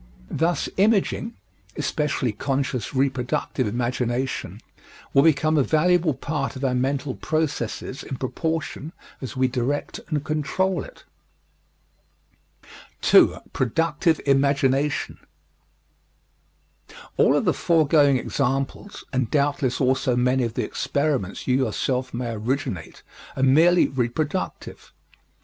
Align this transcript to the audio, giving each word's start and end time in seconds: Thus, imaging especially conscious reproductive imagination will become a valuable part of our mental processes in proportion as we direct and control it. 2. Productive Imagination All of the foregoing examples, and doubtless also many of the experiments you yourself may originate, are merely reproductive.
Thus, 0.31 0.67
imaging 0.77 1.35
especially 1.75 2.31
conscious 2.31 2.95
reproductive 2.95 3.67
imagination 3.67 4.59
will 5.13 5.21
become 5.21 5.59
a 5.59 5.63
valuable 5.63 6.15
part 6.15 6.55
of 6.55 6.65
our 6.65 6.73
mental 6.73 7.13
processes 7.13 8.01
in 8.01 8.15
proportion 8.15 8.93
as 9.21 9.37
we 9.37 9.47
direct 9.47 9.99
and 10.09 10.23
control 10.23 10.83
it. 10.83 11.03
2. 13.01 13.37
Productive 13.53 14.19
Imagination 14.25 15.19
All 17.17 17.35
of 17.35 17.45
the 17.45 17.53
foregoing 17.53 18.17
examples, 18.17 19.03
and 19.13 19.29
doubtless 19.29 19.79
also 19.79 20.15
many 20.15 20.41
of 20.43 20.55
the 20.55 20.63
experiments 20.65 21.45
you 21.45 21.57
yourself 21.57 22.11
may 22.11 22.31
originate, 22.31 23.03
are 23.37 23.43
merely 23.43 23.87
reproductive. 23.87 24.91